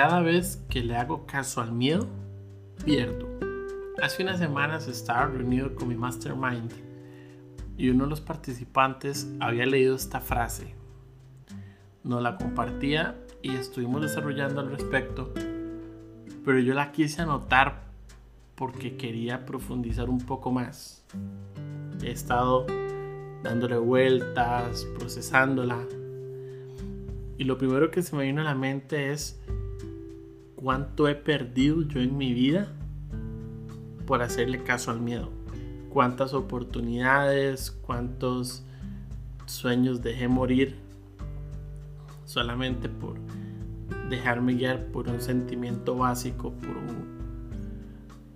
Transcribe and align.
Cada 0.00 0.20
vez 0.20 0.64
que 0.70 0.84
le 0.84 0.94
hago 0.94 1.26
caso 1.26 1.60
al 1.60 1.72
miedo, 1.72 2.06
pierdo. 2.84 3.26
Hace 4.00 4.22
unas 4.22 4.38
semanas 4.38 4.86
estaba 4.86 5.26
reunido 5.26 5.74
con 5.74 5.88
mi 5.88 5.96
mastermind 5.96 6.70
y 7.76 7.88
uno 7.90 8.04
de 8.04 8.10
los 8.10 8.20
participantes 8.20 9.28
había 9.40 9.66
leído 9.66 9.96
esta 9.96 10.20
frase. 10.20 10.72
Nos 12.04 12.22
la 12.22 12.36
compartía 12.36 13.16
y 13.42 13.56
estuvimos 13.56 14.02
desarrollando 14.02 14.60
al 14.60 14.70
respecto, 14.70 15.34
pero 16.44 16.60
yo 16.60 16.74
la 16.74 16.92
quise 16.92 17.22
anotar 17.22 17.82
porque 18.54 18.96
quería 18.96 19.44
profundizar 19.46 20.08
un 20.08 20.20
poco 20.20 20.52
más. 20.52 21.04
He 22.04 22.12
estado 22.12 22.66
dándole 23.42 23.78
vueltas, 23.78 24.86
procesándola. 24.96 25.84
Y 27.36 27.42
lo 27.42 27.58
primero 27.58 27.90
que 27.90 28.02
se 28.02 28.14
me 28.14 28.26
vino 28.26 28.42
a 28.42 28.44
la 28.44 28.54
mente 28.54 29.10
es 29.10 29.40
cuánto 30.60 31.06
he 31.06 31.14
perdido 31.14 31.82
yo 31.82 32.00
en 32.00 32.16
mi 32.16 32.34
vida 32.34 32.66
por 34.06 34.22
hacerle 34.22 34.64
caso 34.64 34.90
al 34.90 35.00
miedo. 35.00 35.30
Cuántas 35.88 36.34
oportunidades, 36.34 37.70
cuántos 37.70 38.64
sueños 39.46 40.02
dejé 40.02 40.26
morir 40.26 40.76
solamente 42.24 42.88
por 42.88 43.18
dejarme 44.10 44.54
guiar 44.54 44.86
por 44.86 45.08
un 45.08 45.20
sentimiento 45.20 45.96
básico, 45.96 46.52
por, 46.52 46.76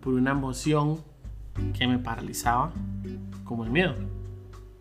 por 0.01 0.15
una 0.15 0.31
emoción 0.31 0.99
que 1.77 1.87
me 1.87 1.99
paralizaba, 1.99 2.73
como 3.45 3.65
el 3.65 3.71
miedo. 3.71 3.95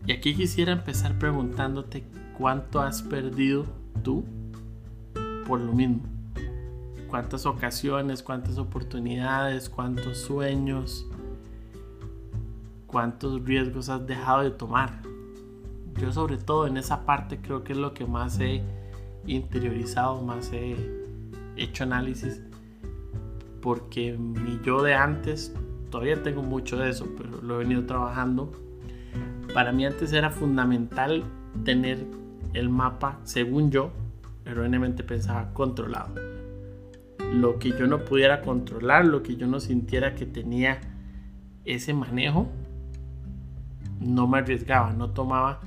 Y 0.06 0.12
aquí 0.12 0.34
quisiera 0.34 0.72
empezar 0.72 1.18
preguntándote 1.18 2.04
cuánto 2.38 2.80
has 2.80 3.02
perdido 3.02 3.66
tú 4.02 4.24
por 5.46 5.60
lo 5.60 5.72
mismo 5.72 6.11
cuántas 7.12 7.44
ocasiones, 7.44 8.22
cuántas 8.22 8.56
oportunidades, 8.56 9.68
cuántos 9.68 10.16
sueños, 10.16 11.06
cuántos 12.86 13.44
riesgos 13.44 13.90
has 13.90 14.06
dejado 14.06 14.40
de 14.44 14.50
tomar. 14.50 15.02
Yo 16.00 16.10
sobre 16.10 16.38
todo 16.38 16.66
en 16.66 16.78
esa 16.78 17.04
parte 17.04 17.38
creo 17.42 17.64
que 17.64 17.74
es 17.74 17.78
lo 17.78 17.92
que 17.92 18.06
más 18.06 18.40
he 18.40 18.62
interiorizado, 19.26 20.22
más 20.22 20.50
he 20.54 20.74
hecho 21.54 21.84
análisis, 21.84 22.40
porque 23.60 24.16
mi 24.16 24.58
yo 24.64 24.82
de 24.82 24.94
antes, 24.94 25.54
todavía 25.90 26.22
tengo 26.22 26.42
mucho 26.42 26.78
de 26.78 26.88
eso, 26.88 27.06
pero 27.18 27.42
lo 27.42 27.56
he 27.56 27.58
venido 27.58 27.84
trabajando. 27.84 28.52
Para 29.52 29.70
mí 29.70 29.84
antes 29.84 30.14
era 30.14 30.30
fundamental 30.30 31.24
tener 31.62 32.06
el 32.54 32.70
mapa, 32.70 33.20
según 33.24 33.70
yo, 33.70 33.90
erróneamente 34.46 35.04
pensaba, 35.04 35.52
controlado 35.52 36.31
lo 37.32 37.58
que 37.58 37.70
yo 37.70 37.86
no 37.86 38.04
pudiera 38.04 38.42
controlar, 38.42 39.06
lo 39.06 39.22
que 39.22 39.36
yo 39.36 39.46
no 39.46 39.60
sintiera 39.60 40.14
que 40.14 40.26
tenía 40.26 40.80
ese 41.64 41.94
manejo, 41.94 42.48
no 44.00 44.26
me 44.26 44.38
arriesgaba, 44.38 44.92
no 44.92 45.10
tomaba 45.10 45.60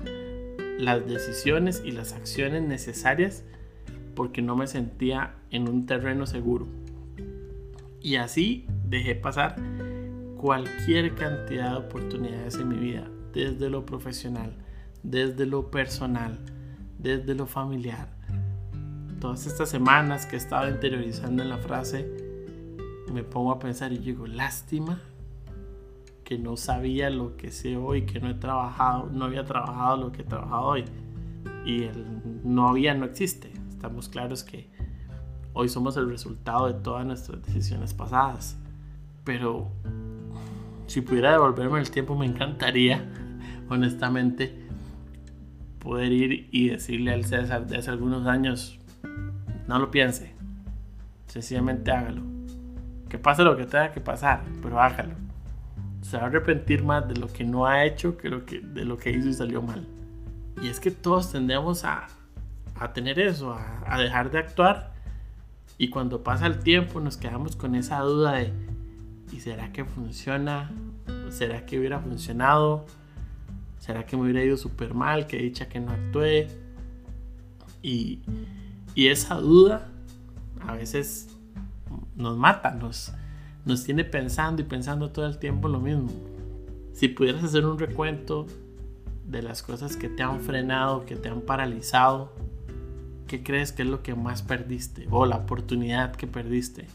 las 0.77 1.07
decisiones 1.07 1.81
y 1.85 1.91
las 1.91 2.13
acciones 2.13 2.61
necesarias 2.63 3.43
porque 4.15 4.41
no 4.41 4.55
me 4.55 4.67
sentía 4.67 5.35
en 5.49 5.67
un 5.67 5.85
terreno 5.85 6.25
seguro. 6.25 6.67
Y 8.01 8.17
así 8.17 8.67
dejé 8.87 9.15
pasar 9.15 9.55
cualquier 10.37 11.15
cantidad 11.15 11.71
de 11.71 11.77
oportunidades 11.77 12.55
en 12.55 12.67
mi 12.67 12.77
vida, 12.77 13.09
desde 13.33 13.69
lo 13.69 13.85
profesional, 13.85 14.53
desde 15.01 15.45
lo 15.45 15.71
personal, 15.71 16.39
desde 16.99 17.33
lo 17.33 17.47
familiar, 17.47 18.09
todas 19.25 19.47
estas 19.47 19.69
semanas 19.69 20.27
que 20.27 20.35
he 20.35 20.37
estado 20.37 20.69
interiorizando 20.69 21.41
en 21.41 21.49
la 21.49 21.57
frase, 21.57 22.07
me 23.11 23.23
pongo 23.23 23.51
a 23.51 23.57
pensar 23.57 23.91
y 23.91 23.97
digo, 23.97 24.27
lástima 24.27 25.01
que 26.23 26.37
no 26.37 26.57
sabía 26.57 27.09
lo 27.09 27.35
que 27.35 27.49
sé 27.49 27.75
hoy, 27.75 28.03
que 28.03 28.19
no 28.19 28.29
he 28.29 28.35
trabajado, 28.35 29.09
no 29.11 29.25
había 29.25 29.43
trabajado 29.43 29.97
lo 29.97 30.11
que 30.11 30.21
he 30.21 30.25
trabajado 30.25 30.61
hoy. 30.61 30.85
Y 31.65 31.85
el 31.85 32.21
no 32.43 32.69
había 32.69 32.93
no 32.93 33.03
existe. 33.05 33.51
Estamos 33.67 34.09
claros 34.09 34.43
que 34.43 34.69
hoy 35.53 35.69
somos 35.69 35.97
el 35.97 36.07
resultado 36.07 36.67
de 36.67 36.75
todas 36.75 37.03
nuestras 37.03 37.41
decisiones 37.41 37.95
pasadas. 37.95 38.59
Pero 39.23 39.71
si 40.85 41.01
pudiera 41.01 41.31
devolverme 41.31 41.79
el 41.79 41.89
tiempo 41.89 42.15
me 42.15 42.27
encantaría, 42.27 43.03
honestamente, 43.69 44.67
poder 45.79 46.11
ir 46.11 46.47
y 46.51 46.69
decirle 46.69 47.11
al 47.11 47.25
César 47.25 47.65
de 47.65 47.77
hace 47.77 47.89
algunos 47.89 48.27
años, 48.27 48.79
no 49.67 49.79
lo 49.79 49.91
piense. 49.91 50.33
Sencillamente 51.27 51.91
hágalo. 51.91 52.21
Que 53.09 53.17
pase 53.17 53.43
lo 53.43 53.55
que 53.57 53.65
tenga 53.65 53.91
que 53.91 54.01
pasar, 54.01 54.43
pero 54.61 54.79
hágalo. 54.79 55.15
Se 56.01 56.17
va 56.17 56.23
a 56.23 56.25
arrepentir 56.27 56.83
más 56.83 57.07
de 57.07 57.15
lo 57.15 57.27
que 57.27 57.43
no 57.43 57.65
ha 57.65 57.85
hecho 57.85 58.17
que, 58.17 58.29
de 58.29 58.85
lo 58.85 58.97
que 58.97 59.11
hizo 59.11 59.29
y 59.29 59.33
salió 59.33 59.61
mal. 59.61 59.87
Y 60.61 60.67
es 60.67 60.79
que 60.79 60.91
todos 60.91 61.31
tendemos 61.31 61.83
a, 61.83 62.07
a 62.75 62.93
tener 62.93 63.19
eso, 63.19 63.53
a, 63.53 63.83
a 63.87 63.99
dejar 63.99 64.31
de 64.31 64.39
actuar. 64.39 64.93
Y 65.77 65.89
cuando 65.89 66.23
pasa 66.23 66.47
el 66.47 66.59
tiempo 66.59 66.99
nos 66.99 67.17
quedamos 67.17 67.55
con 67.55 67.75
esa 67.75 67.99
duda 67.99 68.33
de, 68.33 68.53
¿y 69.31 69.39
será 69.39 69.71
que 69.71 69.83
funciona? 69.83 70.71
¿Será 71.29 71.65
que 71.65 71.79
hubiera 71.79 71.99
funcionado? 71.99 72.85
¿Será 73.79 74.05
que 74.05 74.15
me 74.15 74.23
hubiera 74.23 74.43
ido 74.43 74.57
súper 74.57 74.93
mal? 74.93 75.27
Que 75.27 75.37
dicha 75.37 75.67
que 75.67 75.79
no 75.79 75.91
actué. 75.91 76.47
Y, 77.81 78.21
y 78.95 79.07
esa 79.07 79.35
duda 79.35 79.89
a 80.65 80.73
veces 80.73 81.27
nos 82.15 82.37
mata, 82.37 82.71
nos, 82.71 83.11
nos 83.65 83.83
tiene 83.83 84.05
pensando 84.05 84.61
y 84.61 84.65
pensando 84.65 85.11
todo 85.11 85.27
el 85.27 85.37
tiempo 85.37 85.67
lo 85.67 85.79
mismo. 85.79 86.09
Si 86.93 87.09
pudieras 87.09 87.43
hacer 87.43 87.65
un 87.65 87.77
recuento 87.77 88.47
de 89.27 89.41
las 89.41 89.61
cosas 89.61 89.97
que 89.97 90.07
te 90.07 90.23
han 90.23 90.39
frenado, 90.39 91.05
que 91.05 91.17
te 91.17 91.27
han 91.27 91.41
paralizado, 91.41 92.31
¿qué 93.27 93.43
crees 93.43 93.73
que 93.73 93.83
es 93.83 93.89
lo 93.89 94.01
que 94.01 94.15
más 94.15 94.41
perdiste? 94.41 95.07
O 95.11 95.25
la 95.25 95.37
oportunidad 95.37 96.15
que 96.15 96.25
perdiste. 96.25 96.87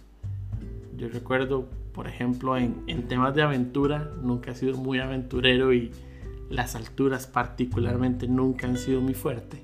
Yo 0.97 1.09
recuerdo, 1.09 1.69
por 1.93 2.09
ejemplo, 2.09 2.57
en, 2.57 2.83
en 2.87 3.09
temas 3.09 3.35
de 3.35 3.43
aventura, 3.43 4.11
nunca 4.23 4.53
he 4.53 4.55
sido 4.55 4.79
muy 4.79 5.01
aventurero 5.01 5.75
y 5.75 5.93
las 6.49 6.75
alturas 6.77 7.27
particularmente 7.27 8.27
nunca 8.27 8.67
han 8.67 8.79
sido 8.79 9.03
muy 9.03 9.15
fuerte. 9.15 9.63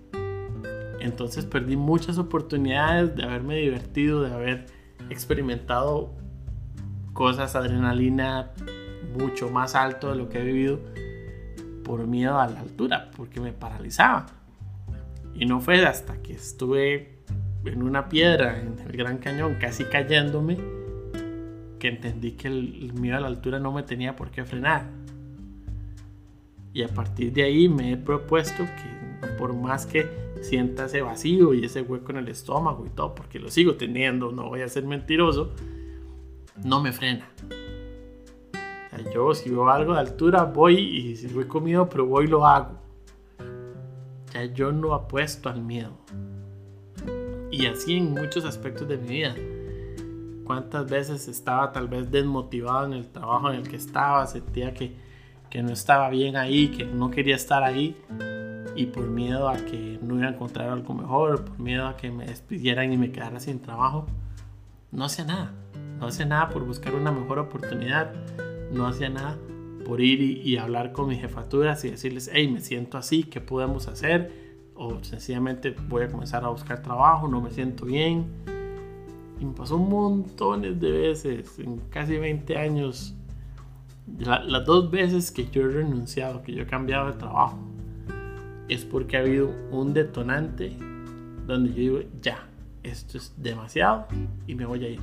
Entonces 1.01 1.45
perdí 1.45 1.77
muchas 1.77 2.19
oportunidades 2.19 3.15
de 3.17 3.25
haberme 3.25 3.57
divertido, 3.57 4.23
de 4.23 4.33
haber 4.33 4.67
experimentado 5.11 6.15
cosas, 7.13 7.55
adrenalina 7.57 8.53
mucho 9.19 9.51
más 9.51 9.75
alto 9.75 10.11
de 10.11 10.17
lo 10.17 10.29
que 10.29 10.41
he 10.41 10.45
vivido 10.45 10.81
por 11.85 12.07
miedo 12.07 12.39
a 12.41 12.49
la 12.49 12.61
altura, 12.61 13.11
porque 13.17 13.41
me 13.41 13.53
paralizaba. 13.53 14.27
Y 15.35 15.47
no 15.47 15.61
fue 15.61 15.85
hasta 15.87 16.23
que 16.23 16.33
estuve 16.33 17.21
en 17.65 17.83
una 17.83 18.09
piedra 18.09 18.61
en 18.61 18.79
el 18.79 18.97
Gran 18.97 19.19
Cañón, 19.19 19.57
casi 19.61 19.85
cayéndome, 19.85 20.59
que 21.79 21.89
entendí 21.89 22.33
que 22.33 22.49
el, 22.49 22.93
miedo 22.95 23.17
a 23.17 23.21
la 23.21 23.29
altura 23.29 23.59
no 23.59 23.73
me 23.73 23.83
tenía 23.83 24.17
por 24.17 24.31
qué 24.31 24.45
frenar. 24.45 24.85
Y 26.77 26.83
a 26.83 26.89
partir 26.89 27.33
de 27.33 27.43
ahí 27.43 27.71
me 27.71 27.93
he 27.93 27.97
propuesto 27.97 28.63
que 28.63 29.29
por 29.39 29.55
más 29.55 29.87
que 29.87 30.07
sienta 30.43 30.85
ese 30.85 31.01
vacío 31.01 31.55
y 31.55 31.65
ese 31.65 31.81
hueco 31.81 32.11
en 32.11 32.19
el 32.19 32.29
estómago 32.29 32.85
y 32.85 32.91
todo, 32.91 33.15
porque 33.15 33.39
lo 33.39 33.51
sigo 33.51 33.77
teniendo, 33.77 34.31
no 34.31 34.51
voy 34.51 34.61
a 34.61 34.69
ser 34.69 34.85
mentiroso, 34.85 35.55
no 36.63 36.83
me 36.83 36.93
frena. 36.93 37.31
yo 39.15 39.33
si 39.33 39.49
veo 39.49 39.71
algo 39.71 39.95
de 39.95 40.01
altura 40.01 40.45
voy 40.45 40.75
y 40.75 41.17
si 41.17 41.29
he 41.29 41.49
comido, 41.49 41.89
pero 41.89 42.05
voy 42.05 42.27
y 42.27 42.29
lo 42.29 42.47
hago. 42.47 42.79
Ya 44.35 44.45
yo 44.45 44.71
no 44.71 44.93
apuesto 44.93 45.49
al 45.49 45.63
miedo. 45.63 45.97
Y 47.51 47.65
así 47.65 47.97
en 47.97 48.11
muchos 48.11 48.45
aspectos 48.45 48.87
de 48.87 48.99
mi 48.99 49.09
vida. 49.09 49.35
Cuántas 50.45 50.91
veces 50.91 51.27
estaba 51.27 51.73
tal 51.73 51.89
vez 51.89 52.11
desmotivado 52.11 52.85
en 52.85 52.93
el 52.93 53.09
trabajo 53.09 53.49
en 53.51 53.61
el 53.61 53.67
que 53.67 53.77
estaba, 53.77 54.27
sentía 54.27 54.75
que, 54.75 55.06
que 55.51 55.63
no 55.63 55.73
estaba 55.73 56.11
bien 56.11 56.37
ahí, 56.37 56.69
que 56.69 56.85
no 56.85 57.11
quería 57.11 57.37
estar 57.37 57.63
ahí 57.63 57.97
y 58.77 58.87
por 58.87 59.09
miedo 59.09 59.49
a 59.49 59.57
que 59.57 59.99
no 60.03 60.17
iba 60.17 60.27
a 60.27 60.31
encontrar 60.31 60.69
algo 60.69 60.95
mejor, 60.95 61.45
por 61.45 61.59
miedo 61.59 61.87
a 61.87 61.97
que 61.97 62.11
me 62.11 62.27
despidieran 62.27 62.93
y 62.93 62.99
me 62.99 63.11
quedara 63.11 63.41
sin 63.41 63.61
trabajo, 63.61 64.07
no 64.93 65.05
hacía 65.05 65.25
nada. 65.25 65.53
No 65.99 66.07
hacía 66.07 66.27
nada 66.27 66.51
por 66.51 66.65
buscar 66.67 66.95
una 66.95 67.11
mejor 67.11 67.39
oportunidad, 67.39 68.13
no 68.71 68.87
hacía 68.87 69.09
nada 69.09 69.39
por 69.87 70.01
ir 70.01 70.21
y, 70.21 70.59
hablar 70.59 70.93
con 70.93 71.09
mis 71.09 71.21
jefaturas 71.21 71.85
y 71.85 71.91
decirles, 71.91 72.29
hey, 72.33 72.49
me 72.49 72.61
siento 72.61 72.99
así, 72.99 73.23
¿qué 73.23 73.41
podemos 73.41 73.89
hacer? 73.89 74.33
O 74.75 75.03
sencillamente 75.03 75.75
voy 75.89 76.03
a 76.03 76.09
comenzar 76.09 76.45
a 76.45 76.49
buscar 76.49 76.83
trabajo, 76.83 77.29
no 77.29 77.41
me 77.41 77.51
siento 77.51 77.87
bien. 77.87 78.27
Y 79.41 79.45
me 79.45 79.53
pasó 79.53 79.79
montones 79.79 80.79
de 80.81 80.91
veces, 80.91 81.59
en 81.59 81.79
casi 81.89 82.19
20 82.19 82.59
años, 82.59 83.15
las 84.19 84.65
dos 84.65 84.91
veces 84.91 85.31
que 85.31 85.49
yo 85.51 85.63
he 85.63 85.69
renunciado, 85.69 86.43
que 86.43 86.53
yo 86.53 86.63
he 86.63 86.67
cambiado 86.67 87.09
de 87.09 87.15
trabajo, 87.15 87.59
es 88.69 88.85
porque 88.85 89.17
ha 89.17 89.21
habido 89.21 89.51
un 89.71 89.95
detonante 89.95 90.77
donde 91.47 91.71
yo 91.71 91.77
digo, 91.77 91.99
ya, 92.21 92.49
esto 92.83 93.19
es 93.19 93.35
demasiado 93.37 94.07
y 94.47 94.55
me 94.55 94.65
voy 94.65 94.85
a 94.85 94.89
ir. 94.91 95.01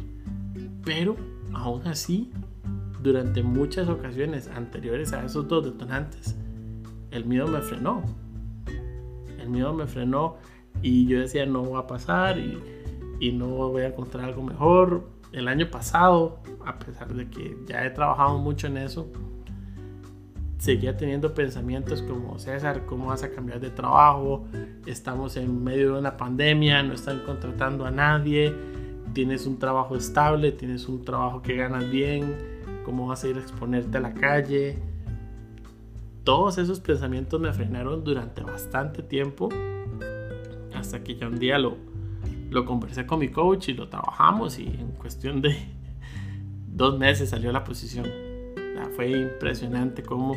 Pero 0.83 1.15
aún 1.53 1.87
así, 1.87 2.31
durante 3.01 3.43
muchas 3.43 3.87
ocasiones 3.89 4.47
anteriores 4.47 5.13
a 5.13 5.23
esos 5.25 5.47
dos 5.47 5.65
detonantes, 5.65 6.35
el 7.11 7.25
miedo 7.25 7.47
me 7.47 7.61
frenó. 7.61 8.03
El 9.39 9.49
miedo 9.49 9.73
me 9.73 9.87
frenó 9.87 10.37
y 10.81 11.05
yo 11.07 11.19
decía, 11.19 11.45
no 11.45 11.69
va 11.69 11.79
a 11.79 11.87
pasar 11.87 12.39
y, 12.39 12.57
y 13.19 13.31
no 13.31 13.47
voy 13.47 13.83
a 13.83 13.87
encontrar 13.87 14.25
algo 14.25 14.43
mejor. 14.43 15.09
El 15.31 15.47
año 15.47 15.69
pasado, 15.69 16.39
a 16.65 16.79
pesar 16.79 17.13
de 17.13 17.29
que 17.29 17.57
ya 17.65 17.85
he 17.85 17.89
trabajado 17.89 18.37
mucho 18.37 18.67
en 18.67 18.77
eso, 18.77 19.07
seguía 20.63 20.95
teniendo 20.95 21.33
pensamientos 21.33 22.01
como 22.01 22.39
César, 22.39 22.85
¿cómo 22.85 23.07
vas 23.07 23.21
a 23.23 23.31
cambiar 23.31 23.59
de 23.59 23.69
trabajo? 23.69 24.45
Estamos 24.85 25.35
en 25.35 25.61
medio 25.61 25.93
de 25.93 25.99
una 25.99 26.15
pandemia, 26.15 26.81
no 26.83 26.93
están 26.93 27.19
contratando 27.25 27.85
a 27.85 27.91
nadie, 27.91 28.55
tienes 29.13 29.45
un 29.45 29.59
trabajo 29.59 29.97
estable, 29.97 30.53
tienes 30.53 30.87
un 30.87 31.03
trabajo 31.03 31.41
que 31.41 31.57
ganas 31.57 31.89
bien, 31.91 32.35
¿cómo 32.85 33.07
vas 33.07 33.25
a 33.25 33.27
ir 33.27 33.35
a 33.35 33.41
exponerte 33.41 33.97
a 33.97 34.01
la 34.01 34.13
calle? 34.13 34.77
Todos 36.23 36.57
esos 36.57 36.79
pensamientos 36.79 37.41
me 37.41 37.51
frenaron 37.51 38.05
durante 38.05 38.41
bastante 38.41 39.03
tiempo, 39.03 39.49
hasta 40.73 41.03
que 41.03 41.17
ya 41.17 41.27
un 41.27 41.39
día 41.39 41.59
lo, 41.59 41.75
lo 42.49 42.65
conversé 42.65 43.05
con 43.05 43.19
mi 43.19 43.29
coach 43.29 43.67
y 43.67 43.73
lo 43.73 43.89
trabajamos 43.89 44.57
y 44.59 44.67
en 44.67 44.91
cuestión 44.91 45.41
de 45.41 45.57
dos 46.75 46.97
meses 46.97 47.29
salió 47.29 47.51
la 47.51 47.63
posición 47.63 48.33
fue 48.95 49.11
impresionante 49.11 50.03
cómo 50.03 50.35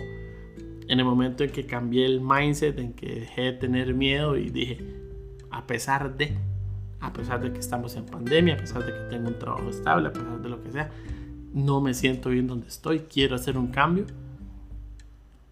en 0.88 0.98
el 0.98 1.04
momento 1.04 1.44
en 1.44 1.50
que 1.50 1.66
cambié 1.66 2.06
el 2.06 2.20
mindset, 2.20 2.78
en 2.78 2.92
que 2.92 3.20
dejé 3.20 3.42
de 3.42 3.52
tener 3.52 3.94
miedo 3.94 4.36
y 4.36 4.50
dije, 4.50 4.78
a 5.50 5.66
pesar 5.66 6.16
de, 6.16 6.36
a 7.00 7.12
pesar 7.12 7.40
de 7.40 7.52
que 7.52 7.58
estamos 7.58 7.96
en 7.96 8.06
pandemia, 8.06 8.54
a 8.54 8.56
pesar 8.58 8.84
de 8.84 8.92
que 8.92 9.00
tengo 9.10 9.28
un 9.28 9.38
trabajo 9.38 9.68
estable, 9.68 10.08
a 10.08 10.12
pesar 10.12 10.40
de 10.40 10.48
lo 10.48 10.62
que 10.62 10.70
sea, 10.70 10.90
no 11.52 11.80
me 11.80 11.92
siento 11.94 12.30
bien 12.30 12.46
donde 12.46 12.68
estoy, 12.68 13.00
quiero 13.00 13.34
hacer 13.34 13.58
un 13.58 13.68
cambio. 13.68 14.06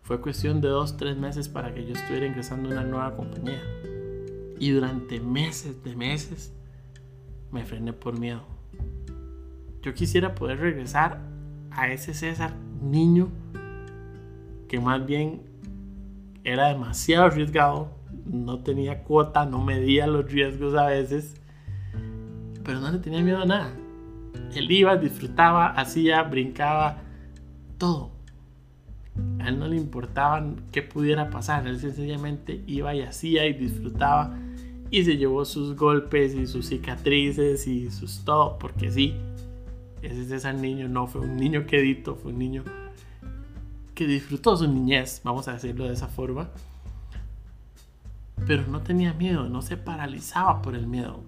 Fue 0.03 0.21
cuestión 0.21 0.61
de 0.61 0.69
dos, 0.69 0.97
tres 0.97 1.17
meses 1.17 1.49
para 1.49 1.75
que 1.75 1.85
yo 1.85 1.95
estuviera 1.95 2.27
ingresando 2.27 2.69
a 2.69 2.73
una 2.73 2.85
nueva 2.85 3.17
compañía. 3.17 3.63
Y 4.59 4.71
durante 4.71 5.19
meses 5.19 5.83
de 5.83 5.97
meses 5.97 6.53
me 7.51 7.65
frené 7.65 7.93
por 7.93 8.19
miedo. 8.19 8.54
Yo 9.85 9.93
quisiera 9.93 10.35
poder 10.35 10.61
regresar 10.61 11.21
a 11.71 11.89
ese 11.89 12.15
César 12.15 12.55
niño 12.81 13.29
que 14.67 14.81
más 14.81 15.05
bien 15.05 15.43
era 16.43 16.69
demasiado 16.69 17.27
arriesgado, 17.27 17.91
no 18.25 18.61
tenía 18.61 19.03
cuota, 19.03 19.45
no 19.45 19.63
medía 19.63 20.07
los 20.07 20.25
riesgos 20.33 20.75
a 20.75 20.87
veces, 20.87 21.35
pero 22.65 22.81
no 22.81 22.91
le 22.91 22.99
tenía 22.99 23.21
miedo 23.21 23.43
a 23.43 23.45
nada. 23.45 23.75
Él 24.55 24.71
iba, 24.71 24.97
disfrutaba, 24.97 25.67
hacía, 25.67 26.23
brincaba, 26.23 27.03
todo. 27.77 28.11
A 29.39 29.49
él 29.51 29.59
no 29.59 29.69
le 29.69 29.77
importaba 29.77 30.47
qué 30.73 30.81
pudiera 30.81 31.29
pasar, 31.29 31.67
él 31.67 31.79
sencillamente 31.79 32.65
iba 32.67 32.95
y 32.95 33.03
hacía 33.03 33.47
y 33.47 33.53
disfrutaba 33.53 34.35
y 34.91 35.05
se 35.05 35.19
llevó 35.19 35.45
sus 35.45 35.77
golpes 35.77 36.35
y 36.35 36.47
sus 36.47 36.69
cicatrices 36.69 37.67
y 37.67 37.91
sus 37.91 38.25
todo, 38.25 38.59
porque 38.59 38.91
sí, 38.91 39.15
ese 40.07 40.23
es 40.23 40.31
ese 40.31 40.53
niño, 40.53 40.89
no 40.89 41.07
fue 41.07 41.23
un 41.23 41.37
niño 41.37 41.67
quedito, 41.67 42.17
fue 42.17 42.33
un 42.33 42.39
niño 42.39 42.65
que 43.95 44.07
disfrutó 44.07 44.57
su 44.57 44.69
niñez, 44.69 45.21
vamos 45.25 45.49
a 45.49 45.53
decirlo 45.53 45.85
de 45.85 45.95
esa 45.95 46.09
forma, 46.09 46.51
pero 48.47 48.67
no 48.67 48.83
tenía 48.83 49.15
miedo, 49.15 49.49
no 49.49 49.63
se 49.63 49.77
paralizaba 49.77 50.61
por 50.61 50.75
el 50.75 50.87
miedo. 50.87 51.23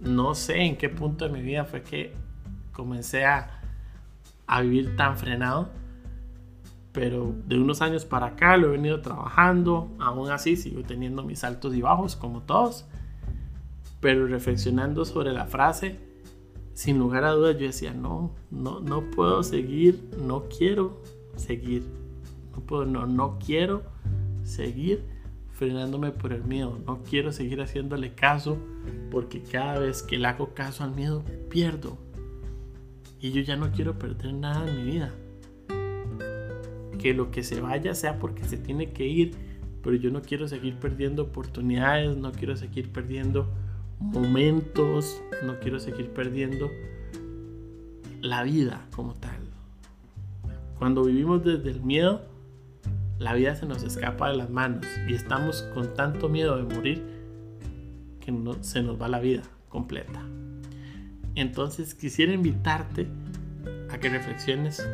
No 0.00 0.34
sé 0.34 0.62
en 0.62 0.76
qué 0.76 0.88
punto 0.88 1.26
de 1.26 1.32
mi 1.32 1.42
vida 1.42 1.64
fue 1.64 1.82
que 1.82 2.12
comencé 2.72 3.24
a, 3.24 3.60
a 4.46 4.60
vivir 4.60 4.96
tan 4.96 5.16
frenado, 5.16 5.70
pero 6.92 7.34
de 7.46 7.58
unos 7.58 7.80
años 7.80 8.04
para 8.04 8.26
acá 8.26 8.56
lo 8.56 8.68
he 8.68 8.70
venido 8.72 9.00
trabajando, 9.00 9.90
aún 9.98 10.30
así 10.30 10.56
sigo 10.56 10.82
teniendo 10.82 11.22
mis 11.22 11.44
altos 11.44 11.74
y 11.74 11.80
bajos 11.80 12.16
como 12.16 12.42
todos, 12.42 12.84
pero 14.00 14.26
reflexionando 14.26 15.04
sobre 15.04 15.32
la 15.32 15.46
frase, 15.46 16.11
sin 16.74 16.98
lugar 16.98 17.24
a 17.24 17.32
dudas 17.32 17.58
yo 17.58 17.66
decía, 17.66 17.92
no, 17.92 18.34
no, 18.50 18.80
no 18.80 19.10
puedo 19.10 19.42
seguir, 19.42 20.08
no 20.18 20.48
quiero 20.48 21.00
seguir, 21.36 21.84
no 22.52 22.60
puedo, 22.60 22.86
no, 22.86 23.06
no 23.06 23.38
quiero 23.38 23.82
seguir 24.42 25.04
frenándome 25.50 26.10
por 26.10 26.32
el 26.32 26.44
miedo, 26.44 26.78
no 26.86 27.02
quiero 27.02 27.30
seguir 27.30 27.60
haciéndole 27.60 28.14
caso 28.14 28.58
porque 29.10 29.42
cada 29.42 29.78
vez 29.78 30.02
que 30.02 30.18
le 30.18 30.26
hago 30.26 30.54
caso 30.54 30.82
al 30.82 30.94
miedo 30.94 31.22
pierdo 31.48 31.98
y 33.22 33.30
yo 33.30 33.40
ya 33.40 33.56
no 33.56 33.70
quiero 33.70 33.98
perder 33.98 34.34
nada 34.34 34.68
en 34.68 34.76
mi 34.76 34.90
vida. 34.90 35.12
Que 36.98 37.14
lo 37.14 37.30
que 37.30 37.44
se 37.44 37.60
vaya 37.60 37.94
sea 37.94 38.18
porque 38.18 38.44
se 38.44 38.56
tiene 38.56 38.92
que 38.92 39.06
ir, 39.06 39.34
pero 39.82 39.94
yo 39.94 40.10
no 40.10 40.22
quiero 40.22 40.48
seguir 40.48 40.74
perdiendo 40.76 41.22
oportunidades, 41.22 42.16
no 42.16 42.32
quiero 42.32 42.56
seguir 42.56 42.90
perdiendo 42.90 43.48
momentos, 44.02 45.22
no 45.44 45.58
quiero 45.60 45.80
seguir 45.80 46.10
perdiendo 46.10 46.70
la 48.20 48.42
vida 48.42 48.86
como 48.94 49.14
tal. 49.14 49.38
Cuando 50.78 51.04
vivimos 51.04 51.44
desde 51.44 51.70
el 51.70 51.82
miedo, 51.82 52.22
la 53.18 53.34
vida 53.34 53.54
se 53.54 53.66
nos 53.66 53.82
escapa 53.82 54.30
de 54.30 54.36
las 54.36 54.50
manos 54.50 54.84
y 55.08 55.14
estamos 55.14 55.62
con 55.74 55.94
tanto 55.94 56.28
miedo 56.28 56.56
de 56.56 56.74
morir 56.74 57.04
que 58.20 58.32
no, 58.32 58.62
se 58.62 58.82
nos 58.82 59.00
va 59.00 59.08
la 59.08 59.20
vida 59.20 59.42
completa. 59.68 60.22
Entonces 61.34 61.94
quisiera 61.94 62.32
invitarte 62.32 63.06
a 63.90 63.98
que 63.98 64.08
reflexiones. 64.08 64.86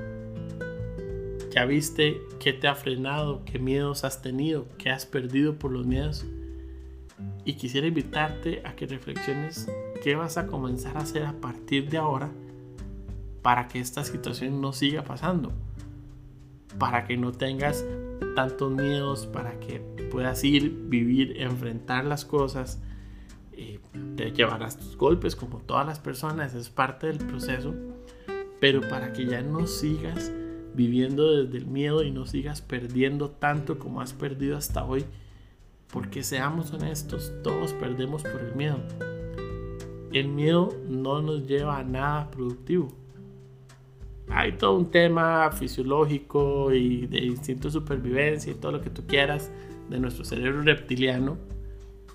¿Ya 1.51 1.65
viste 1.65 2.21
qué 2.39 2.53
te 2.53 2.69
ha 2.69 2.75
frenado? 2.75 3.45
¿Qué 3.45 3.59
miedos 3.59 4.05
has 4.05 4.23
tenido? 4.23 4.67
¿Qué 4.77 4.91
has 4.91 5.07
perdido 5.07 5.59
por 5.59 5.73
los 5.73 5.87
miedos? 5.87 6.27
Y 7.49 7.55
quisiera 7.55 7.87
invitarte 7.87 8.61
a 8.67 8.77
que 8.77 8.87
reflexiones 8.87 9.71
qué 10.05 10.15
vas 10.17 10.37
a 10.37 10.47
comenzar 10.47 10.99
a 10.99 11.01
hacer 11.01 11.25
a 11.25 11.33
partir 11.33 11.89
de 11.89 11.97
ahora 11.97 12.31
para 13.41 13.69
que 13.69 13.81
esta 13.81 14.05
situación 14.05 14.61
no 14.61 14.75
siga 14.75 15.03
pasando, 15.03 15.53
para 16.79 17.07
que 17.07 17.17
no 17.17 17.33
tengas 17.33 17.87
tantos 18.37 18.71
miedos, 18.71 19.25
para 19.25 19.59
que 19.61 19.81
puedas 20.11 20.45
ir, 20.45 20.71
vivir, 20.91 21.41
enfrentar 21.41 22.05
las 22.05 22.27
cosas. 22.27 22.83
Eh, 23.53 23.81
te 24.15 24.31
llevarás 24.33 24.77
tus 24.77 24.99
golpes 24.99 25.35
como 25.35 25.61
todas 25.61 25.87
las 25.87 26.01
personas, 26.01 26.53
es 26.53 26.69
parte 26.69 27.07
del 27.07 27.17
proceso, 27.17 27.75
pero 28.61 28.87
para 28.91 29.15
que 29.15 29.25
ya 29.25 29.41
no 29.41 29.67
sigas 29.67 30.31
viviendo 30.75 31.45
desde 31.45 31.57
el 31.57 31.67
miedo 31.67 32.03
y 32.03 32.11
no 32.11 32.27
sigas 32.27 32.61
perdiendo 32.61 33.31
tanto 33.31 33.79
como 33.79 34.03
has 34.03 34.13
perdido 34.13 34.59
hasta 34.59 34.85
hoy 34.85 35.07
porque 35.93 36.23
seamos 36.23 36.73
honestos, 36.73 37.33
todos 37.43 37.73
perdemos 37.75 38.23
por 38.23 38.41
el 38.41 38.55
miedo. 38.55 38.79
El 40.13 40.29
miedo 40.29 40.75
no 40.89 41.21
nos 41.23 41.47
lleva 41.47 41.79
a 41.79 41.85
nada 41.85 42.31
productivo. 42.31 42.89
Hay 44.31 44.53
todo 44.53 44.77
un 44.77 44.91
tema 44.91 45.51
fisiológico 45.53 46.73
y 46.73 47.07
de 47.07 47.19
instinto 47.19 47.69
de 47.69 47.73
supervivencia 47.73 48.53
y 48.53 48.55
todo 48.55 48.73
lo 48.73 48.81
que 48.81 48.91
tú 48.91 49.07
quieras 49.07 49.51
de 49.89 49.99
nuestro 49.99 50.25
cerebro 50.25 50.63
reptiliano. 50.63 51.39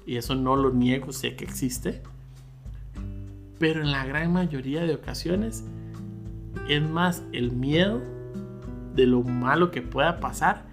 Y 0.06 0.18
eso 0.18 0.36
no 0.36 0.56
lo 0.56 0.72
niego, 0.72 1.12
sé 1.12 1.36
que 1.36 1.46
existe. 1.46 2.02
Pero 3.58 3.82
en 3.82 3.92
la 3.92 4.06
gran 4.06 4.32
mayoría 4.32 4.84
de 4.84 4.94
ocasiones 4.94 5.64
es 6.70 6.82
más 6.82 7.24
el 7.32 7.52
miedo 7.52 8.02
de 8.96 9.08
lo 9.08 9.24
malo 9.24 9.72
que 9.72 9.82
pueda 9.82 10.20
pasar 10.20 10.73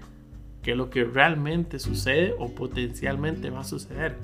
que 0.62 0.74
lo 0.74 0.90
que 0.90 1.04
realmente 1.04 1.78
sucede 1.78 2.34
o 2.38 2.54
potencialmente 2.54 3.50
va 3.50 3.60
a 3.60 3.64
suceder. 3.64 4.18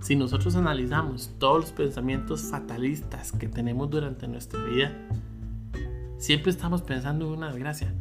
Si 0.00 0.16
nosotros 0.16 0.56
analizamos 0.56 1.30
todos 1.38 1.60
los 1.60 1.72
pensamientos 1.72 2.42
fatalistas 2.42 3.32
que 3.32 3.48
tenemos 3.48 3.90
durante 3.90 4.26
nuestra 4.26 4.62
vida, 4.64 4.92
siempre 6.18 6.50
estamos 6.50 6.82
pensando 6.82 7.26
en 7.26 7.32
una 7.32 7.48
desgracia, 7.48 7.92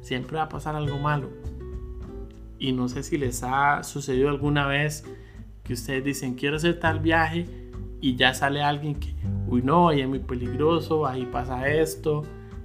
siempre 0.00 0.38
va 0.38 0.44
a 0.44 0.48
pasar 0.48 0.76
algo 0.76 0.98
malo. 0.98 1.30
Y 2.58 2.72
no 2.72 2.88
sé 2.88 3.02
si 3.02 3.18
les 3.18 3.42
ha 3.42 3.82
sucedido 3.82 4.28
alguna 4.28 4.66
vez 4.66 5.04
que 5.62 5.74
ustedes 5.74 6.04
dicen, 6.04 6.34
quiero 6.34 6.56
hacer 6.56 6.80
tal 6.80 7.00
viaje 7.00 7.46
y 8.00 8.16
ya 8.16 8.34
sale 8.34 8.62
alguien 8.62 8.96
que, 8.96 9.14
uy 9.46 9.62
no, 9.62 9.90
ahí 9.90 10.00
es 10.00 10.08
muy 10.08 10.18
peligroso, 10.20 11.06
ahí 11.06 11.26
pasa 11.26 11.68
esto, 11.68 12.24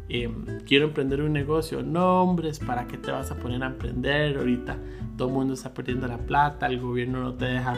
em, 0.09 0.45
quiero 0.65 0.85
emprender 0.85 1.21
un 1.21 1.33
negocio, 1.33 1.83
no 1.83 2.21
hombres, 2.21 2.59
¿para 2.59 2.87
qué 2.87 2.97
te 2.97 3.11
vas 3.11 3.31
a 3.31 3.35
poner 3.35 3.63
a 3.63 3.67
emprender? 3.67 4.37
Ahorita 4.37 4.77
todo 5.17 5.27
el 5.27 5.33
mundo 5.33 5.53
está 5.53 5.73
perdiendo 5.73 6.07
la 6.07 6.17
plata, 6.17 6.67
el 6.67 6.79
gobierno 6.79 7.21
no 7.21 7.33
te 7.33 7.45
deja 7.45 7.75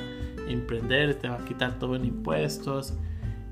emprender, 0.47 1.15
te 1.15 1.29
va 1.29 1.35
a 1.35 1.45
quitar 1.45 1.79
todo 1.79 1.95
en 1.95 2.05
impuestos, 2.05 2.93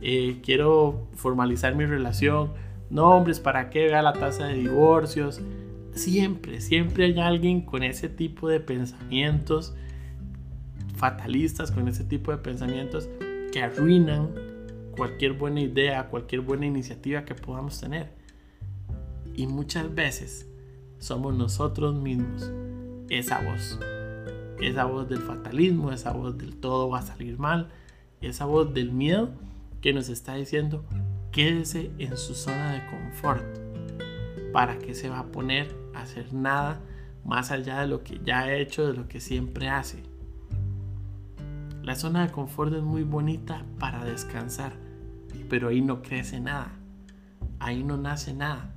eh, 0.02 0.40
quiero 0.44 1.08
formalizar 1.14 1.76
mi 1.76 1.86
relación, 1.86 2.52
no 2.90 3.10
hombres, 3.10 3.40
¿para 3.40 3.70
qué 3.70 3.86
vea 3.86 4.02
la 4.02 4.14
tasa 4.14 4.48
de 4.48 4.56
divorcios? 4.56 5.42
Siempre, 5.94 6.62
siempre 6.62 7.06
hay 7.06 7.20
alguien 7.20 7.62
con 7.62 7.84
ese 7.84 8.10
tipo 8.10 8.48
de 8.48 8.60
pensamientos 8.60 9.76
fatalistas, 10.96 11.72
con 11.72 11.88
ese 11.88 12.04
tipo 12.04 12.32
de 12.32 12.38
pensamientos 12.38 13.10
que 13.52 13.62
arruinan 13.62 14.30
cualquier 14.96 15.34
buena 15.34 15.62
idea, 15.62 16.08
cualquier 16.08 16.42
buena 16.42 16.66
iniciativa 16.66 17.24
que 17.24 17.36
podamos 17.36 17.80
tener. 17.80 18.17
Y 19.38 19.46
muchas 19.46 19.94
veces 19.94 20.50
somos 20.98 21.36
nosotros 21.36 21.94
mismos 21.94 22.52
esa 23.08 23.40
voz. 23.42 23.80
Esa 24.60 24.86
voz 24.86 25.08
del 25.08 25.22
fatalismo, 25.22 25.92
esa 25.92 26.12
voz 26.12 26.38
del 26.40 26.56
todo 26.56 26.90
va 26.90 27.00
a 27.00 27.04
salir 27.04 27.38
mal, 27.38 27.70
esa 28.20 28.46
voz 28.46 28.74
del 28.74 28.92
miedo 28.92 29.30
que 29.80 29.94
nos 29.94 30.10
está 30.10 30.34
diciendo 30.34 30.84
quédese 31.32 31.92
en 32.00 32.18
su 32.18 32.34
zona 32.34 32.74
de 32.74 32.86
confort. 32.88 33.46
¿Para 34.52 34.80
que 34.80 34.96
se 34.96 35.08
va 35.08 35.20
a 35.20 35.26
poner 35.28 35.68
a 35.94 36.02
hacer 36.02 36.34
nada 36.34 36.82
más 37.24 37.52
allá 37.52 37.82
de 37.82 37.88
lo 37.88 38.04
que 38.04 38.20
ya 38.26 38.40
ha 38.40 38.56
hecho, 38.56 38.88
de 38.88 38.94
lo 38.94 39.08
que 39.08 39.20
siempre 39.20 39.70
hace? 39.70 40.02
La 41.84 41.94
zona 41.94 42.26
de 42.26 42.32
confort 42.32 42.74
es 42.74 42.82
muy 42.82 43.04
bonita 43.04 43.64
para 43.78 44.04
descansar, 44.04 44.74
pero 45.48 45.68
ahí 45.68 45.82
no 45.82 46.02
crece 46.02 46.40
nada, 46.40 46.72
ahí 47.60 47.84
no 47.84 47.98
nace 47.98 48.34
nada. 48.34 48.74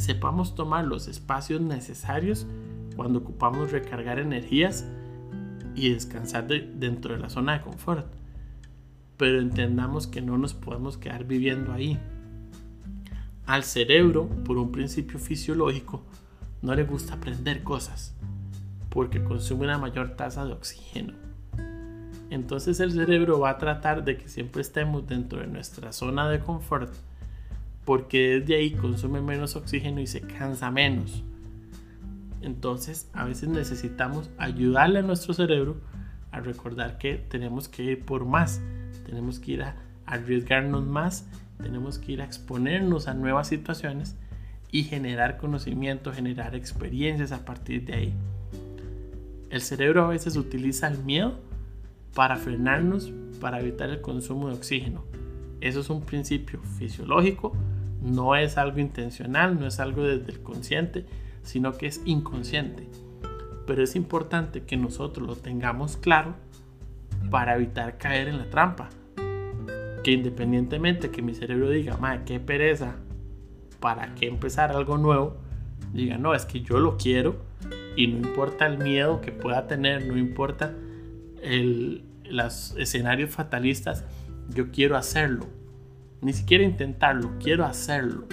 Sepamos 0.00 0.54
tomar 0.54 0.86
los 0.86 1.08
espacios 1.08 1.60
necesarios 1.60 2.46
cuando 2.96 3.18
ocupamos 3.18 3.70
recargar 3.70 4.18
energías 4.18 4.86
y 5.74 5.90
descansar 5.92 6.46
dentro 6.46 7.12
de 7.12 7.20
la 7.20 7.28
zona 7.28 7.52
de 7.52 7.60
confort, 7.60 8.06
pero 9.18 9.40
entendamos 9.40 10.06
que 10.06 10.22
no 10.22 10.38
nos 10.38 10.54
podemos 10.54 10.96
quedar 10.96 11.24
viviendo 11.24 11.74
ahí. 11.74 12.00
Al 13.44 13.62
cerebro, 13.62 14.26
por 14.46 14.56
un 14.56 14.72
principio 14.72 15.18
fisiológico, 15.18 16.02
no 16.62 16.74
le 16.74 16.84
gusta 16.84 17.14
aprender 17.14 17.62
cosas 17.62 18.14
porque 18.88 19.22
consume 19.22 19.64
una 19.64 19.76
mayor 19.76 20.16
tasa 20.16 20.46
de 20.46 20.54
oxígeno 20.54 21.12
entonces 22.30 22.78
el 22.78 22.92
cerebro 22.92 23.40
va 23.40 23.50
a 23.50 23.58
tratar 23.58 24.04
de 24.04 24.16
que 24.16 24.28
siempre 24.28 24.62
estemos 24.62 25.06
dentro 25.06 25.40
de 25.40 25.48
nuestra 25.48 25.92
zona 25.92 26.28
de 26.30 26.38
confort 26.38 26.94
porque 27.84 28.40
desde 28.40 28.56
ahí 28.56 28.72
consume 28.72 29.20
menos 29.20 29.56
oxígeno 29.56 30.00
y 30.00 30.06
se 30.06 30.20
cansa 30.20 30.70
menos. 30.70 31.24
Entonces 32.42 33.10
a 33.12 33.24
veces 33.24 33.48
necesitamos 33.48 34.30
ayudarle 34.38 35.00
a 35.00 35.02
nuestro 35.02 35.34
cerebro 35.34 35.80
a 36.30 36.40
recordar 36.40 36.98
que 36.98 37.14
tenemos 37.14 37.68
que 37.68 37.82
ir 37.82 38.04
por 38.04 38.24
más, 38.24 38.60
tenemos 39.04 39.38
que 39.40 39.52
ir 39.52 39.62
a 39.62 39.76
arriesgarnos 40.06 40.86
más, 40.86 41.28
tenemos 41.60 41.98
que 41.98 42.12
ir 42.12 42.22
a 42.22 42.24
exponernos 42.24 43.08
a 43.08 43.14
nuevas 43.14 43.48
situaciones 43.48 44.16
y 44.72 44.84
generar 44.84 45.36
conocimiento, 45.36 46.12
generar 46.12 46.54
experiencias 46.54 47.32
a 47.32 47.44
partir 47.44 47.84
de 47.84 47.94
ahí. 47.94 48.14
El 49.50 49.60
cerebro 49.60 50.04
a 50.04 50.08
veces 50.08 50.36
utiliza 50.36 50.86
el 50.88 50.98
miedo 50.98 51.40
para 52.14 52.36
frenarnos, 52.36 53.12
para 53.40 53.60
evitar 53.60 53.90
el 53.90 54.00
consumo 54.00 54.48
de 54.48 54.54
oxígeno. 54.54 55.04
Eso 55.60 55.80
es 55.80 55.90
un 55.90 56.02
principio 56.02 56.60
fisiológico, 56.78 57.52
no 58.02 58.36
es 58.36 58.58
algo 58.58 58.78
intencional, 58.78 59.58
no 59.58 59.66
es 59.66 59.80
algo 59.80 60.02
desde 60.02 60.32
el 60.32 60.42
consciente, 60.42 61.06
sino 61.42 61.72
que 61.72 61.86
es 61.86 62.00
inconsciente. 62.04 62.88
Pero 63.66 63.82
es 63.82 63.96
importante 63.96 64.62
que 64.64 64.76
nosotros 64.76 65.26
lo 65.26 65.36
tengamos 65.36 65.96
claro 65.96 66.34
para 67.30 67.56
evitar 67.56 67.98
caer 67.98 68.28
en 68.28 68.38
la 68.38 68.50
trampa. 68.50 68.88
Que 70.02 70.12
independientemente 70.12 71.10
que 71.10 71.22
mi 71.22 71.34
cerebro 71.34 71.68
diga, 71.68 71.96
madre, 71.96 72.22
qué 72.24 72.40
pereza, 72.40 72.96
¿para 73.80 74.14
qué 74.14 74.28
empezar 74.28 74.72
algo 74.72 74.96
nuevo? 74.98 75.36
Diga, 75.92 76.18
no, 76.18 76.34
es 76.34 76.46
que 76.46 76.60
yo 76.60 76.78
lo 76.78 76.96
quiero 76.96 77.36
y 77.96 78.06
no 78.06 78.16
importa 78.16 78.66
el 78.66 78.78
miedo 78.78 79.20
que 79.20 79.32
pueda 79.32 79.66
tener, 79.66 80.06
no 80.06 80.16
importa 80.16 80.74
los 82.24 82.74
escenarios 82.76 83.30
fatalistas, 83.30 84.04
yo 84.48 84.70
quiero 84.70 84.96
hacerlo. 84.96 85.46
Ni 86.20 86.32
siquiera 86.32 86.64
intentarlo, 86.64 87.32
quiero 87.42 87.64
hacerlo. 87.64 88.26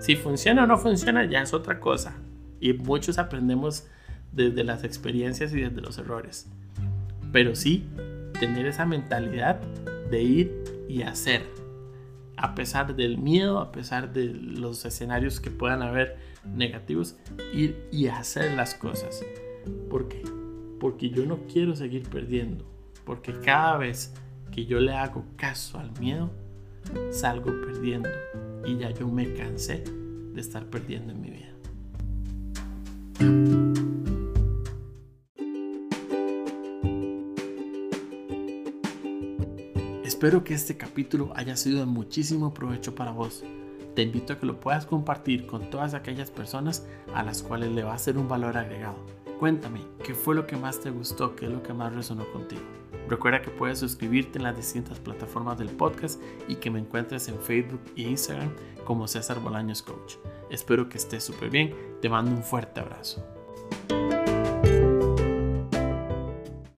Si 0.00 0.16
funciona 0.16 0.64
o 0.64 0.66
no 0.66 0.78
funciona 0.78 1.24
ya 1.24 1.42
es 1.42 1.52
otra 1.52 1.80
cosa. 1.80 2.16
Y 2.60 2.72
muchos 2.72 3.18
aprendemos 3.18 3.86
desde 4.32 4.64
las 4.64 4.84
experiencias 4.84 5.52
y 5.52 5.60
desde 5.60 5.80
los 5.80 5.98
errores. 5.98 6.48
Pero 7.32 7.54
sí, 7.54 7.86
tener 8.38 8.66
esa 8.66 8.86
mentalidad 8.86 9.60
de 10.10 10.22
ir 10.22 10.64
y 10.88 11.02
hacer. 11.02 11.42
A 12.36 12.54
pesar 12.54 12.96
del 12.96 13.18
miedo, 13.18 13.60
a 13.60 13.70
pesar 13.70 14.12
de 14.12 14.26
los 14.26 14.84
escenarios 14.84 15.40
que 15.40 15.50
puedan 15.50 15.82
haber 15.82 16.16
negativos, 16.44 17.16
ir 17.52 17.88
y 17.92 18.08
hacer 18.08 18.52
las 18.52 18.74
cosas. 18.74 19.24
¿Por 19.88 20.08
qué? 20.08 20.22
porque 20.84 21.08
yo 21.08 21.24
no 21.24 21.38
quiero 21.50 21.74
seguir 21.74 22.02
perdiendo, 22.10 22.66
porque 23.06 23.32
cada 23.40 23.78
vez 23.78 24.12
que 24.52 24.66
yo 24.66 24.80
le 24.80 24.92
hago 24.92 25.24
caso 25.34 25.78
al 25.78 25.98
miedo, 25.98 26.30
salgo 27.10 27.50
perdiendo 27.66 28.08
y 28.66 28.76
ya 28.76 28.90
yo 28.90 29.08
me 29.08 29.32
cansé 29.34 29.84
de 30.32 30.40
estar 30.40 30.66
perdiendo 30.66 31.12
en 31.12 31.20
mi 31.20 31.30
vida. 31.30 31.54
Espero 40.04 40.42
que 40.42 40.54
este 40.54 40.76
capítulo 40.76 41.32
haya 41.34 41.56
sido 41.56 41.80
de 41.80 41.86
muchísimo 41.86 42.54
provecho 42.54 42.94
para 42.94 43.10
vos. 43.10 43.42
Te 43.94 44.02
invito 44.02 44.32
a 44.32 44.38
que 44.38 44.46
lo 44.46 44.58
puedas 44.58 44.86
compartir 44.86 45.46
con 45.46 45.70
todas 45.70 45.94
aquellas 45.94 46.30
personas 46.30 46.86
a 47.14 47.22
las 47.22 47.42
cuales 47.42 47.72
le 47.72 47.84
va 47.84 47.94
a 47.94 47.98
ser 47.98 48.16
un 48.16 48.26
valor 48.26 48.56
agregado. 48.56 48.96
Cuéntame, 49.38 49.80
¿qué 50.02 50.14
fue 50.14 50.34
lo 50.34 50.46
que 50.46 50.56
más 50.56 50.80
te 50.80 50.90
gustó? 50.90 51.36
¿Qué 51.36 51.46
es 51.46 51.52
lo 51.52 51.62
que 51.62 51.74
más 51.74 51.94
resonó 51.94 52.24
contigo? 52.32 52.62
Recuerda 53.08 53.42
que 53.42 53.50
puedes 53.50 53.78
suscribirte 53.78 54.38
en 54.38 54.44
las 54.44 54.56
distintas 54.56 54.98
plataformas 54.98 55.58
del 55.58 55.68
podcast 55.68 56.20
y 56.48 56.56
que 56.56 56.70
me 56.70 56.78
encuentres 56.78 57.28
en 57.28 57.38
Facebook 57.38 57.80
e 57.96 58.02
Instagram 58.02 58.50
como 58.84 59.06
César 59.08 59.40
Bolaños 59.40 59.82
Coach. 59.82 60.16
Espero 60.50 60.88
que 60.88 60.98
estés 60.98 61.24
súper 61.24 61.50
bien. 61.50 61.74
Te 62.00 62.08
mando 62.08 62.30
un 62.30 62.42
fuerte 62.42 62.80
abrazo. 62.80 63.24